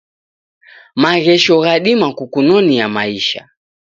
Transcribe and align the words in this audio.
Maghesho 1.01 1.55
ghadima 1.63 2.07
kukunonia 2.17 2.85
maisha 2.95 3.43